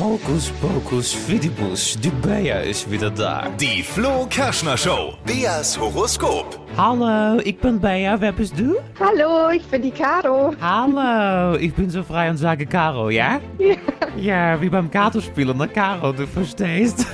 Hokus 0.00 0.50
Pokus 0.62 1.12
Fidibus, 1.12 1.98
die 2.00 2.08
Bea 2.08 2.60
ist 2.60 2.90
wieder 2.90 3.10
da. 3.10 3.50
Die 3.60 3.82
Flo 3.82 4.26
Kerschner 4.30 4.74
Show. 4.78 5.12
Beas 5.26 5.78
Horoskop. 5.78 6.58
Hallo, 6.74 7.38
ik 7.44 7.60
ben 7.60 7.78
Bea, 7.78 8.18
wer 8.18 8.32
bist 8.32 8.58
du? 8.58 8.76
Hallo, 8.98 9.50
ich 9.50 9.66
bin 9.66 9.82
die 9.82 9.90
Caro. 9.90 10.54
Hallo, 10.58 11.54
ich 11.58 11.74
bin 11.74 11.90
so 11.90 12.02
frei 12.02 12.30
und 12.30 12.38
sage 12.38 12.64
Caro, 12.64 13.10
ja? 13.10 13.40
Ja. 13.58 13.76
Ja, 14.16 14.60
wie 14.62 14.70
beim 14.70 14.90
Kartenspielen, 14.90 15.56
ne 15.58 15.68
Caro, 15.68 16.12
du 16.12 16.26
verstehst. 16.26 17.06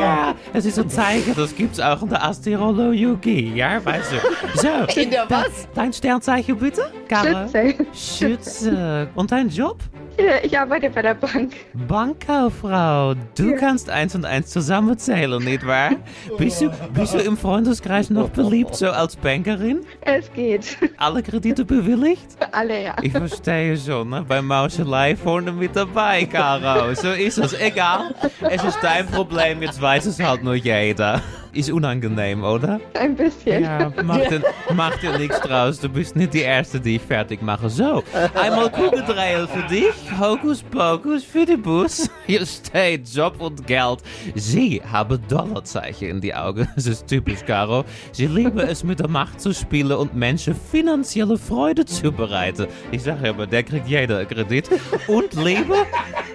Ja, 0.00 0.34
es 0.52 0.64
ist 0.64 0.80
ein 0.80 0.90
Zeichen, 0.90 1.36
das 1.36 1.54
gibt's 1.54 1.78
auch 1.78 2.02
in 2.02 2.08
der 2.08 2.24
Astrologie, 2.24 3.52
ja, 3.54 3.82
weißt 3.84 4.12
du. 4.12 4.58
So. 4.58 5.00
In 5.00 5.10
der 5.10 5.30
was? 5.30 5.68
Dein 5.72 5.92
Sternzeichen 5.92 6.58
bitte, 6.58 6.82
Caro? 7.08 7.46
Schütze. 7.46 7.86
Schütze. 7.94 9.08
Und 9.14 9.30
dein 9.30 9.48
Job? 9.48 9.78
Ja, 10.18 10.34
Ich 10.42 10.58
arbeite 10.58 10.90
bei 10.90 11.02
der 11.02 11.14
Bank. 11.14 11.52
Bankkauffrau, 11.74 13.14
du 13.36 13.56
kannst 13.56 13.88
eins 13.90 14.14
und 14.14 14.24
eins 14.24 14.50
zusammenzählen, 14.50 15.42
nicht 15.42 15.66
wahr? 15.66 15.92
Bist 16.38 16.60
du, 16.60 16.70
bist 16.92 17.14
du 17.14 17.18
im 17.18 17.36
Freundeskreis 17.36 18.10
noch 18.10 18.28
beliebt, 18.28 18.74
so 18.74 18.90
als 18.90 19.16
Bankerin? 19.16 19.80
Es 20.02 20.32
geht. 20.32 20.76
Alle 20.98 21.22
Kredite 21.22 21.64
bewilligt? 21.64 22.26
Alle, 22.52 22.82
ja. 22.82 22.96
Ich 23.02 23.12
verstehe 23.12 23.76
schon, 23.76 24.10
ne? 24.10 24.24
bei 24.26 24.42
Mauschelei 24.42 25.16
vorne 25.16 25.52
mit 25.52 25.74
dabei, 25.74 26.24
Caro. 26.26 26.94
So 26.94 27.12
ist 27.12 27.38
es. 27.38 27.52
Egal, 27.58 28.14
es 28.48 28.62
ist 28.64 28.78
dein 28.82 29.06
Problem, 29.06 29.62
jetzt 29.62 29.80
weiß 29.80 30.06
es 30.06 30.20
halt 30.20 30.42
nur 30.42 30.54
jeder. 30.54 31.20
Ist 31.54 31.70
unangenehm, 31.70 32.44
oder? 32.44 32.80
Ein 32.98 33.14
bisschen. 33.14 33.62
Ja, 33.62 33.92
mach 34.02 34.26
dir, 34.26 34.42
mach 34.74 34.96
dir 35.00 35.18
nichts 35.18 35.38
draus. 35.40 35.78
Du 35.78 35.88
bist 35.88 36.16
nicht 36.16 36.32
die 36.32 36.40
Erste, 36.40 36.80
die 36.80 36.96
ich 36.96 37.02
fertig 37.02 37.42
mache. 37.42 37.68
So, 37.68 38.02
einmal 38.34 38.70
Kugeldrail 38.70 39.46
für 39.46 39.62
dich. 39.68 39.92
Hokus 40.18 40.62
Pokus 40.62 41.22
für 41.24 41.44
die 41.44 41.58
Bus. 41.58 42.08
Hier 42.26 42.46
steht 42.46 43.06
Job 43.10 43.34
und 43.38 43.66
Geld. 43.66 43.98
Sie 44.34 44.80
haben 44.90 45.20
Dollarzeichen 45.28 46.08
in 46.08 46.20
die 46.22 46.34
Augen. 46.34 46.66
Das 46.74 46.86
ist 46.86 47.06
typisch, 47.06 47.44
Caro. 47.44 47.84
Sie 48.12 48.26
lieben 48.26 48.58
es, 48.60 48.82
mit 48.82 49.00
der 49.00 49.08
Macht 49.08 49.38
zu 49.40 49.52
spielen 49.52 49.92
und 49.92 50.14
Menschen 50.14 50.54
finanzielle 50.54 51.36
Freude 51.36 51.84
zu 51.84 52.10
bereiten. 52.12 52.66
Ich 52.92 53.02
sage 53.02 53.28
aber, 53.28 53.46
der 53.46 53.62
kriegt 53.62 53.86
jeder 53.88 54.24
Kredit. 54.24 54.70
Und 55.06 55.34
Liebe, 55.34 55.74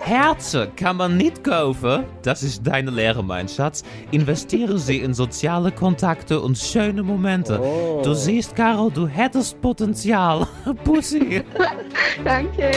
Herzen 0.08 0.74
kann 0.78 0.96
man 0.96 1.18
nicht 1.18 1.44
kaufen. 1.44 2.06
Das 2.22 2.42
ist 2.42 2.66
deine 2.66 2.92
Lehre, 2.92 3.24
mein 3.24 3.50
Schatz. 3.50 3.84
Investiere 4.12 4.78
sie 4.80 5.00
in 5.00 5.14
soziale 5.14 5.70
Kontakte 5.70 6.40
und 6.40 6.58
schöne 6.58 7.04
Momente. 7.04 7.60
Du 8.04 8.14
siehst, 8.14 8.56
Caro, 8.56 8.90
du 8.90 9.06
hättest 9.06 9.60
Potenzial. 9.60 10.48
Pussy. 10.86 11.44
Danke. 12.24 12.72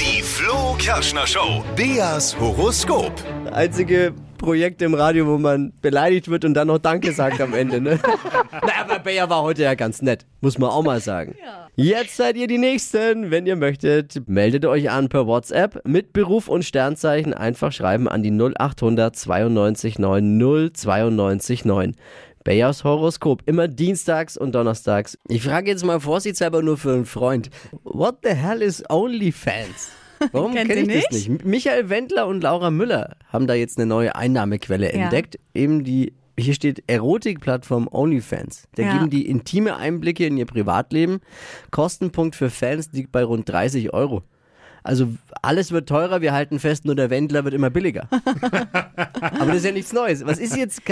Die 0.00 0.22
Flo 0.22 0.74
Kerschner 0.78 1.26
Show. 1.26 1.62
Beas 1.76 2.34
Horoskop. 2.40 3.12
Einzige 3.52 4.14
Projekt 4.36 4.82
im 4.82 4.94
Radio, 4.94 5.26
wo 5.26 5.38
man 5.38 5.72
beleidigt 5.80 6.28
wird 6.28 6.44
und 6.44 6.54
dann 6.54 6.68
noch 6.68 6.78
Danke 6.78 7.12
sagt 7.12 7.40
am 7.40 7.54
Ende, 7.54 7.80
ne? 7.80 7.98
Na, 8.52 8.72
aber 8.80 8.98
Bayer 8.98 9.28
war 9.28 9.42
heute 9.42 9.62
ja 9.62 9.74
ganz 9.74 10.02
nett, 10.02 10.26
muss 10.40 10.58
man 10.58 10.70
auch 10.70 10.82
mal 10.82 11.00
sagen. 11.00 11.34
Jetzt 11.76 12.16
seid 12.16 12.36
ihr 12.36 12.46
die 12.46 12.58
Nächsten. 12.58 13.30
Wenn 13.30 13.46
ihr 13.46 13.56
möchtet, 13.56 14.28
meldet 14.28 14.64
euch 14.64 14.90
an 14.90 15.08
per 15.08 15.26
WhatsApp 15.26 15.86
mit 15.86 16.12
Beruf 16.12 16.48
und 16.48 16.64
Sternzeichen. 16.64 17.34
Einfach 17.34 17.72
schreiben 17.72 18.08
an 18.08 18.22
die 18.22 18.30
0800 18.30 19.14
92 19.14 19.98
9 19.98 20.72
092 20.72 21.64
9. 21.64 21.96
Bayers 22.44 22.84
Horoskop, 22.84 23.42
immer 23.46 23.66
dienstags 23.66 24.36
und 24.36 24.54
donnerstags. 24.54 25.18
Ich 25.28 25.42
frage 25.42 25.68
jetzt 25.68 25.84
mal 25.84 25.98
vorsichtshalber 25.98 26.62
nur 26.62 26.78
für 26.78 26.92
einen 26.92 27.04
Freund. 27.04 27.50
What 27.82 28.18
the 28.22 28.30
hell 28.30 28.62
is 28.62 28.84
OnlyFans? 28.88 29.90
Warum 30.32 30.54
kenne 30.54 30.74
ich 30.74 30.86
das 31.04 31.10
nicht? 31.12 31.28
nicht? 31.30 31.44
Michael 31.44 31.88
Wendler 31.90 32.26
und 32.26 32.42
Laura 32.42 32.70
Müller 32.70 33.16
haben 33.28 33.46
da 33.46 33.54
jetzt 33.54 33.78
eine 33.78 33.86
neue 33.86 34.14
Einnahmequelle 34.14 34.86
Ja. 34.94 35.04
entdeckt. 35.04 35.38
Eben 35.54 35.84
die, 35.84 36.12
hier 36.38 36.54
steht 36.54 36.84
Erotikplattform 36.86 37.88
OnlyFans. 37.90 38.64
Da 38.74 38.82
Ja. 38.84 38.92
geben 38.94 39.10
die 39.10 39.26
intime 39.28 39.76
Einblicke 39.76 40.26
in 40.26 40.36
ihr 40.36 40.46
Privatleben. 40.46 41.20
Kostenpunkt 41.70 42.36
für 42.36 42.50
Fans 42.50 42.90
liegt 42.92 43.12
bei 43.12 43.24
rund 43.24 43.48
30 43.48 43.92
Euro. 43.92 44.22
Also 44.86 45.08
alles 45.42 45.72
wird 45.72 45.88
teurer, 45.88 46.20
wir 46.20 46.32
halten 46.32 46.58
fest, 46.58 46.84
nur 46.84 46.94
der 46.94 47.10
Wendler 47.10 47.44
wird 47.44 47.54
immer 47.54 47.70
billiger. 47.70 48.08
Aber 48.60 49.46
das 49.46 49.56
ist 49.58 49.64
ja 49.64 49.72
nichts 49.72 49.92
Neues. 49.92 50.24
Was 50.26 50.38
ist 50.38 50.56
jetzt, 50.56 50.82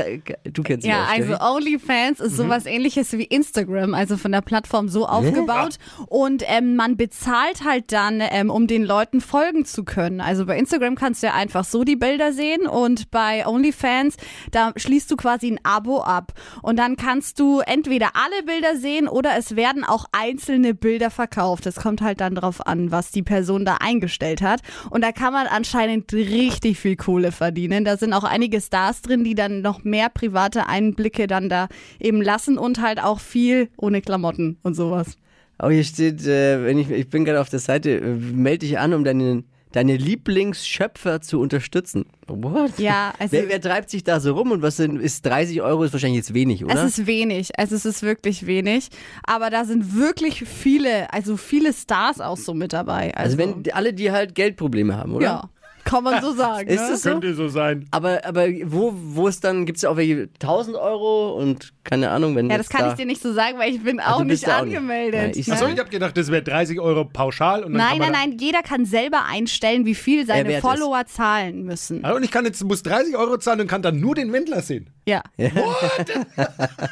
du 0.45 0.63
kennst 0.63 0.87
Ja, 0.87 1.13
ihn 1.15 1.23
also 1.23 1.35
auch, 1.37 1.57
OnlyFans 1.57 2.19
Mhm. 2.21 2.27
ist 2.27 2.37
sowas 2.37 2.67
ähnliches 2.67 3.13
wie 3.13 3.25
Instagram, 3.25 3.95
also 3.95 4.17
von 4.17 4.33
der 4.33 4.41
Plattform 4.41 4.89
so 4.89 5.07
aufgebaut. 5.07 5.77
Und 6.07 6.43
ähm, 6.47 6.77
man 6.77 6.97
bezahlt 6.97 7.65
halt 7.65 7.93
dann, 7.93 8.21
ähm, 8.21 8.51
um 8.51 8.67
den 8.67 8.85
Leuten 8.85 9.21
folgen 9.21 9.65
zu 9.65 9.85
können. 9.85 10.21
Also 10.21 10.47
bei 10.47 10.59
Instagram 10.59 10.95
kannst 10.95 11.23
du 11.23 11.29
ja 11.29 11.35
einfach 11.35 11.65
so 11.65 11.85
die 11.85 11.97
Bilder 11.97 12.33
sehen 12.33 12.67
und 12.67 13.11
bei 13.11 13.47
OnlyFans, 13.47 14.17
da 14.51 14.73
schließt 14.77 15.11
du 15.11 15.17
quasi 15.17 15.49
ein 15.53 15.61
Abo 15.63 16.03
ab. 16.03 16.33
Und 16.63 16.79
dann 16.79 16.97
kannst 16.97 17.39
du 17.41 17.61
entweder 17.61 18.11
alle 18.15 18.43
Bilder 18.45 18.77
sehen 18.77 19.09
oder 19.09 19.31
es 19.39 19.57
werden 19.57 19.85
auch 19.85 20.07
einzelne 20.13 20.75
Bilder 20.75 21.11
verkauft. 21.11 21.67
Es 21.67 21.77
kommt 21.77 22.01
halt 22.03 22.21
dann 22.21 22.35
drauf 22.35 22.67
an, 22.67 22.91
was 22.91 23.11
die 23.11 23.23
Person 23.23 23.65
da 23.65 23.77
eingestellt 23.85 24.43
hat. 24.43 24.61
Und 24.91 25.05
da 25.05 25.13
kann 25.13 25.33
man 25.33 25.47
anscheinend 25.47 26.13
richtig 26.13 26.79
viel 26.79 26.97
Kohle 26.97 27.33
verdienen. 27.33 27.85
Da 27.85 27.97
sind 27.97 28.13
auch 28.13 28.25
einige 28.25 28.61
Stars 28.61 29.03
drin, 29.03 29.25
die 29.25 29.35
dann 29.35 29.63
noch 29.63 29.85
mehr 29.85 30.09
private 30.09 30.67
Einblicke 30.67 31.27
dann 31.27 31.49
da 31.49 31.69
eben 32.01 32.23
lassen 32.23 32.59
und 32.59 32.81
halt 32.81 33.03
auch 33.03 33.21
viel 33.21 33.69
ohne 33.77 34.01
Klamotten 34.01 34.59
und 34.63 34.75
sowas. 34.75 35.17
Aber 35.59 35.73
hier 35.73 35.85
steht, 35.85 36.27
äh, 36.27 36.65
wenn 36.65 36.79
ich, 36.79 36.91
ich 36.91 37.09
bin 37.09 37.25
gerade 37.25 37.41
auf 37.41 37.49
der 37.49 37.61
Seite, 37.61 37.91
äh, 37.99 38.15
melde 38.15 38.67
dich 38.67 38.79
an, 38.79 38.93
um 38.93 39.05
deine, 39.05 39.45
deine 39.75 39.97
Lieblingsschöpfer 39.97 41.21
zu 41.21 41.41
unterstützen. 41.41 42.07
What? 42.29 42.79
Ja, 42.79 43.13
also- 43.19 43.33
wer, 43.33 43.49
wer 43.49 43.61
treibt 43.61 43.91
sich 43.91 44.05
da 44.05 44.21
so 44.21 44.35
rum 44.35 44.53
und 44.53 44.63
was 44.63 44.77
sind, 44.77 45.01
ist 45.01 45.27
30 45.27 45.63
Euro 45.63 45.83
ist 45.85 45.93
wahrscheinlich 45.93 46.19
jetzt 46.19 46.35
wenig, 46.35 46.65
oder? 46.65 46.75
Es 46.85 46.99
ist 46.99 47.07
wenig, 47.07 47.59
also 47.59 47.75
es 47.75 47.85
ist 47.85 48.03
wirklich 48.03 48.47
wenig. 48.47 48.89
Aber 49.25 49.51
da 49.51 49.65
sind 49.65 49.97
wirklich 49.97 50.41
viele, 50.45 51.13
also 51.13 51.37
viele 51.37 51.73
Stars 51.73 52.21
auch 52.21 52.37
so 52.37 52.55
mit 52.55 52.73
dabei. 52.73 53.15
also 53.17 53.37
wenn 53.39 53.63
die- 53.63 53.73
alle, 53.73 53.93
die 53.93 54.11
halt 54.13 54.35
Geldprobleme 54.35 54.97
haben, 54.97 55.15
oder? 55.15 55.25
Ja. 55.27 55.51
Kann 55.85 56.05
man 56.05 56.23
so 56.23 56.33
sagen. 56.33 56.69
Ist 56.69 56.81
ne? 56.89 56.95
es 56.95 57.03
so? 57.03 57.11
Könnte 57.11 57.35
so 57.35 57.49
sein. 57.49 57.87
Aber, 57.91 58.25
aber 58.25 58.47
wo, 58.65 58.93
wo 58.95 59.29
ist 59.29 59.45
dann, 59.45 59.67
gibt 59.67 59.79
es 59.79 59.85
auch 59.85 59.97
welche 59.97 60.29
1000 60.43 60.77
Euro 60.77 61.33
und 61.35 61.73
keine 61.85 62.11
Ahnung, 62.11 62.35
wenn 62.37 62.49
Ja, 62.49 62.57
das 62.57 62.69
kann 62.69 62.83
da, 62.83 62.91
ich 62.91 62.95
dir 62.97 63.07
nicht 63.07 63.21
so 63.23 63.33
sagen, 63.33 63.59
weil 63.59 63.75
ich 63.75 63.83
bin 63.83 64.01
Ah, 64.01 64.15
auch 64.15 64.19
bist 64.19 64.29
nicht 64.31 64.47
da 64.47 64.61
auch 64.61 64.65
nicht. 64.65 64.77
angemeldet. 64.77 65.21
Nein, 65.21 65.33
ich- 65.35 65.47
ne? 65.47 65.55
Achso, 65.55 65.67
ich 65.67 65.79
habe 65.79 65.91
gedacht, 65.91 66.17
das 66.17 66.31
wäre 66.31 66.43
30 66.43 66.81
Euro 66.81 67.05
pauschal. 67.05 67.63
Und 67.65 67.73
dann 67.75 67.83
Nein, 67.87 67.99
nein, 67.99 68.13
nein, 68.13 68.37
jeder 68.39 68.63
kann 68.63 68.85
selber 68.87 69.25
einstellen, 69.27 69.85
wie 69.85 69.95
viel 69.95 70.27
seine 70.27 70.49
wert 70.49 70.63
Follower 70.63 71.05
zahlen 71.07 71.65
müssen. 71.65 72.03
Da, 72.03 72.13
und 72.15 72.23
ich 72.25 72.31
kann 72.31 72.45
jetzt, 72.47 72.65
muss 72.65 72.83
30 72.83 73.17
Euro 73.17 73.37
zahlen 73.39 73.61
und 73.61 73.67
kann 73.67 73.83
dann 73.83 74.01
nur 74.01 74.15
den 74.15 74.33
Wendler 74.33 74.63
sehen. 74.63 74.89
Ja. 75.07 75.23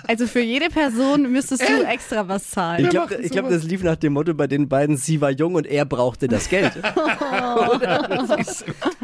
Also 0.06 0.26
für 0.26 0.40
jede 0.40 0.68
Person 0.68 1.32
müsstest 1.32 1.66
du 1.66 1.84
extra 1.84 2.28
was 2.28 2.50
zahlen. 2.50 2.84
Ich 2.84 2.90
glaube, 2.90 3.16
glaub, 3.16 3.48
das 3.48 3.64
lief 3.64 3.82
nach 3.82 3.96
dem 3.96 4.12
Motto 4.12 4.34
bei 4.34 4.46
den 4.46 4.68
beiden, 4.68 4.96
sie 4.96 5.20
war 5.20 5.30
jung 5.30 5.54
und 5.54 5.66
er 5.66 5.84
brauchte 5.84 6.28
das 6.28 6.48
Geld. 6.48 6.72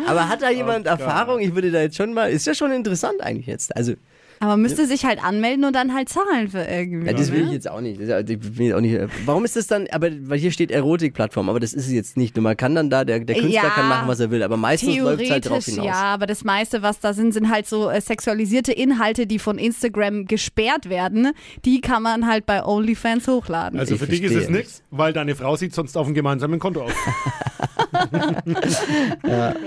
Aber 0.07 0.29
hat 0.29 0.43
da 0.43 0.51
jemand 0.51 0.87
Erfahrung? 0.87 1.41
Ich 1.41 1.55
würde 1.55 1.71
da 1.71 1.81
jetzt 1.81 1.97
schon 1.97 2.13
mal, 2.13 2.31
ist 2.31 2.47
ja 2.47 2.55
schon 2.55 2.73
interessant 2.73 3.23
eigentlich 3.23 3.47
jetzt. 3.47 3.75
Also, 3.75 3.95
Aber 4.41 4.51
man 4.53 4.63
müsste 4.63 4.87
sich 4.87 5.05
halt 5.05 5.23
anmelden 5.23 5.65
und 5.65 5.75
dann 5.75 5.95
halt 5.95 6.09
zahlen 6.09 6.49
für 6.49 6.63
irgendwie. 6.63 7.07
ja, 7.09 7.13
das 7.13 7.33
will 7.33 7.47
ich 7.47 7.53
jetzt 7.53 7.71
auch 7.71 7.81
nicht. 7.81 7.97
Das 8.01 8.05
ist 8.05 8.11
ja- 8.11 8.21
ich 8.21 8.59
will 8.59 8.75
auch 8.75 8.81
nicht. 8.81 8.97
Warum 9.27 9.45
ist 9.45 9.57
das 9.57 9.67
dann, 9.67 9.87
aber, 9.91 10.11
weil 10.29 10.39
hier 10.39 10.53
steht 10.53 10.71
Erotikplattform, 10.71 11.49
aber 11.49 11.61
das 11.61 11.73
ist 11.73 11.87
es 11.87 11.93
jetzt 11.93 12.17
nicht. 12.17 12.37
Nur 12.37 12.43
man 12.45 12.57
kann 12.57 12.75
dann 12.75 12.89
da, 12.91 13.05
der, 13.05 13.21
der 13.21 13.37
Künstler 13.37 13.63
Ja, 13.65 13.71
kann 13.71 13.89
machen, 13.89 14.07
was 14.09 14.21
er 14.21 14.31
will, 14.31 14.43
aber 14.43 14.57
meistens 14.57 14.97
läuft 14.97 15.23
es 15.23 15.31
halt 15.31 15.45
drauf 15.45 15.65
Theoretisch 15.65 15.75
hinaus. 15.75 15.87
ja, 15.87 16.03
aber 16.15 16.27
das 16.27 16.45
meiste, 16.45 16.83
was 16.83 17.01
da 17.01 17.13
sind, 17.15 17.33
sind 17.33 17.51
halt 17.51 17.67
so 17.67 17.91
äh, 17.91 18.01
sexualisierte 18.01 18.73
Inhalte, 18.73 19.27
die 19.27 19.39
von 19.39 19.59
Instagram 19.59 20.27
gesperrt 20.27 20.89
werden. 20.89 21.33
Die 21.65 21.81
kann 21.81 22.03
man 22.03 22.27
halt 22.27 22.47
bei 22.47 22.65
OnlyFans 22.65 23.27
hochladen. 23.29 23.79
Also 23.79 23.95
Ich 23.95 24.01
für 24.01 24.07
dich 24.07 24.23
ist 24.23 24.35
es 24.35 24.49
nichts, 24.49 24.83
weil 24.91 25.13
deine 25.13 25.35
Frau 25.35 25.57
sieht 25.57 25.75
sonst 25.75 25.97
auf 25.97 26.07
dem 26.07 26.15
gemeinsamen 26.15 26.59
Konto 26.59 26.83
aus. 26.83 26.93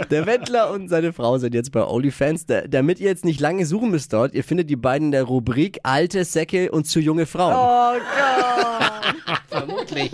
Der 0.10 0.26
Wendler 0.26 0.72
und 0.72 0.90
seine 0.90 1.14
Frau 1.14 1.38
sind 1.38 1.54
jetzt 1.54 1.72
bei 1.72 1.86
OnlyFans. 1.86 2.46
Da, 2.46 2.62
damit 2.62 3.00
ihr 3.00 3.10
jetzt 3.10 3.26
nicht 3.26 3.40
lange 3.40 3.66
suchen 3.66 3.92
müsst 3.92 4.14
dort, 4.14 4.34
ihr 4.34 4.44
findet 4.44 4.70
die 4.70 4.76
beiden 4.76 5.08
in 5.08 5.12
der 5.12 5.24
Rubrik 5.24 5.80
Alte 5.84 6.26
Säcke 6.26 6.72
und 6.72 6.88
zu 6.88 7.00
junge 7.00 7.26
Frauen. 7.26 7.56
oh 7.56 8.00
Gott. 8.18 9.40
Vermutlich. 9.50 10.12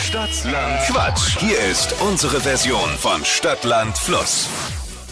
Stadtland 0.00 0.80
Quatsch. 0.86 1.38
Hier 1.38 1.58
ist 1.70 1.94
unsere 2.00 2.40
Version 2.40 2.88
von 2.98 3.24
Stadtland 3.24 3.96
Fluss. 3.98 4.48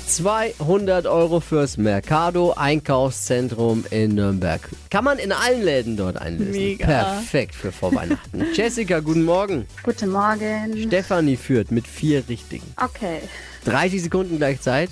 200 0.07 1.07
Euro 1.07 1.41
fürs 1.41 1.77
Mercado 1.77 2.53
Einkaufszentrum 2.53 3.85
in 3.91 4.15
Nürnberg. 4.15 4.61
Kann 4.89 5.05
man 5.05 5.19
in 5.19 5.33
allen 5.33 5.63
Läden 5.63 5.97
dort 5.97 6.17
einlösen. 6.17 6.53
Mega. 6.53 6.87
Perfekt 6.87 7.57
für 7.57 7.73
Vorweihnachten. 7.73 8.47
Jessica, 8.55 9.01
guten 9.01 9.25
Morgen. 9.25 9.67
Guten 9.83 10.11
Morgen. 10.11 10.77
Stefanie 10.87 11.37
führt 11.37 11.73
mit 11.73 11.89
vier 11.89 12.23
Richtigen. 12.29 12.67
Okay. 12.77 13.19
30 13.65 14.05
Sekunden 14.05 14.37
gleich 14.39 14.61
Zeit. 14.61 14.91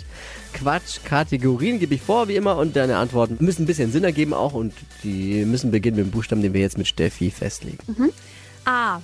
Quatsch, 0.53 0.99
Kategorien 1.05 1.79
gebe 1.79 1.95
ich 1.95 2.03
vor, 2.03 2.27
wie 2.27 2.37
immer, 2.37 2.59
und 2.59 2.75
deine 2.75 2.97
Antworten 2.97 3.37
müssen 3.39 3.63
ein 3.63 3.67
bisschen 3.67 3.93
Sinn 3.93 4.05
ergeben 4.05 4.35
auch 4.35 4.53
und 4.53 4.75
die 5.05 5.45
müssen 5.45 5.71
beginnen 5.71 5.97
mit 5.97 6.07
dem 6.07 6.11
Buchstaben, 6.11 6.43
den 6.43 6.55
wir 6.55 6.61
jetzt 6.61 6.79
mit 6.79 6.89
Steffi 6.89 7.31
festlegen. 7.31 7.79
A, 8.65 9.01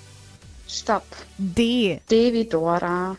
Stopp. 0.68 1.04
D, 1.38 2.00
D 2.10 2.32
wie 2.32 2.44
Dora. 2.46 3.16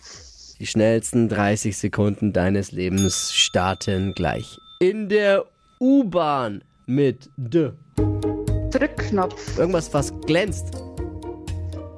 Die 0.62 0.68
schnellsten 0.68 1.28
30 1.28 1.76
Sekunden 1.76 2.34
deines 2.34 2.72
Lebens 2.72 3.34
starten 3.34 4.14
gleich. 4.14 4.60
In 4.78 5.10
der 5.10 5.46
U-Bahn 5.80 6.64
mit 6.86 7.32
D. 7.36 7.72
Drückknopf. 8.70 9.58
Irgendwas, 9.58 9.92
was 9.92 10.14
glänzt. 10.28 10.68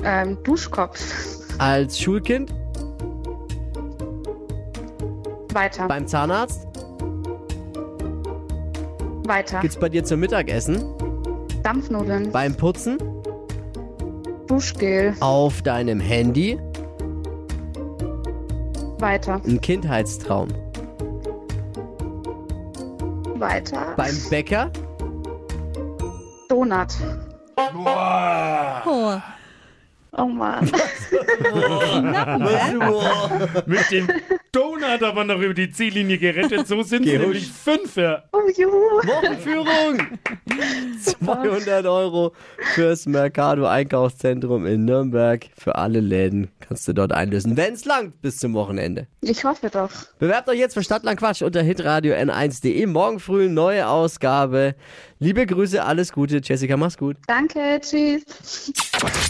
Ähm, 0.05 0.37
Duschkopf. 0.45 0.97
Als 1.57 1.99
Schulkind 1.99 2.55
Weiter. 5.51 5.89
beim 5.89 6.07
Zahnarzt. 6.07 6.65
Weiter. 9.25 9.59
Gibt's 9.59 9.77
bei 9.77 9.89
dir 9.89 10.05
zum 10.05 10.21
Mittagessen. 10.21 10.85
Dampfnudeln. 11.63 12.31
Beim 12.31 12.55
Putzen. 12.55 12.97
Duschgel. 14.47 15.15
Auf 15.19 15.61
deinem 15.63 15.99
Handy. 15.99 16.57
Weiter. 19.03 19.41
Ein 19.45 19.59
Kindheitstraum. 19.59 20.47
Weiter. 23.35 23.95
Beim 23.97 24.15
Bäcker. 24.29 24.71
Donut. 26.47 26.87
oh. 28.85 29.19
Oh 30.15 30.25
Mann. 30.25 30.63
Mit 33.65 33.91
dem 33.91 34.07
Donut 34.93 35.03
aber 35.03 35.23
noch 35.23 35.39
über 35.39 35.53
die 35.53 35.71
Ziellinie 35.71 36.17
gerettet. 36.17 36.67
So 36.67 36.81
sind 36.83 37.05
es 37.05 37.19
nämlich 37.19 37.51
fünf. 37.51 37.95
Ja. 37.95 38.23
Oh 38.31 38.39
juhu. 38.55 38.71
Wochenführung. 39.07 40.19
200 41.01 41.85
Euro 41.85 42.33
fürs 42.73 43.05
Mercado 43.05 43.65
Einkaufszentrum 43.65 44.65
in 44.65 44.85
Nürnberg. 44.85 45.45
Für 45.57 45.75
alle 45.75 45.99
Läden 45.99 46.49
kannst 46.59 46.87
du 46.87 46.93
dort 46.93 47.11
einlösen, 47.11 47.57
wenn 47.57 47.73
es 47.73 47.85
langt 47.85 48.21
bis 48.21 48.37
zum 48.37 48.53
Wochenende. 48.53 49.07
Ich 49.21 49.43
hoffe 49.43 49.69
doch. 49.69 49.89
Bewerbt 50.19 50.49
euch 50.49 50.59
jetzt 50.59 50.73
für 50.73 50.83
Stadtland 50.83 51.19
Quatsch 51.19 51.41
unter 51.41 51.61
hitradio 51.61 52.13
n1.de. 52.13 52.85
Morgen 52.85 53.19
früh 53.19 53.49
neue 53.49 53.87
Ausgabe. 53.87 54.75
Liebe 55.19 55.45
Grüße, 55.45 55.83
alles 55.83 56.11
Gute. 56.11 56.41
Jessica, 56.43 56.75
mach's 56.77 56.97
gut. 56.97 57.15
Danke. 57.27 57.79
Tschüss. 57.79 58.23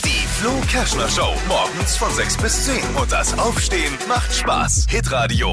Die 0.03 0.27
Flo 0.27 0.51
Kerschner 0.69 1.07
Show. 1.07 1.33
Morgens 1.47 1.97
von 1.97 2.11
6 2.11 2.37
bis 2.37 2.65
10. 2.65 2.75
Und 2.99 3.11
das 3.11 3.37
Aufstehen 3.37 3.93
macht 4.07 4.33
Spaß. 4.33 4.87
Hitradio 4.89 5.52